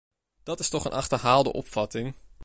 [0.43, 2.13] Dat is toch een achterhaalde opvatting!